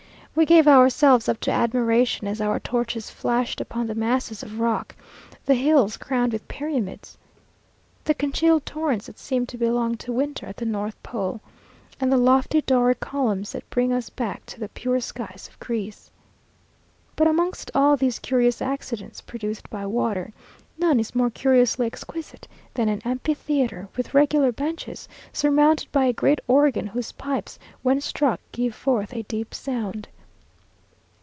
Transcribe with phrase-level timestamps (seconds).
[0.33, 4.95] We gave ourselves up to admiration, as our torches flashed upon the masses of rock,
[5.45, 7.17] the hills crowned with pyramids,
[8.05, 11.41] the congealed torrents that seem to belong to winter at the north pole,
[11.99, 16.09] and the lofty Doric columns that bring us back to the pure skies of Greece.
[17.17, 20.31] But amongst all these curious accidents produced by water,
[20.77, 26.39] none is more curiously exquisite than an amphitheatre, with regular benches, surmounted by a great
[26.47, 30.07] organ, whose pipes, when struck, give forth a deep sound.